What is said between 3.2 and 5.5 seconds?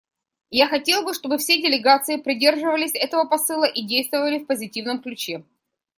посыла и действовали в позитивном ключе.